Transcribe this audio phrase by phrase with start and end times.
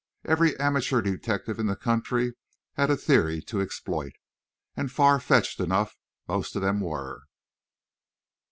[0.25, 2.33] Every amateur detective in the country
[2.73, 4.13] had a theory to exploit
[4.75, 5.95] and far fetched enough
[6.27, 7.25] most of them were!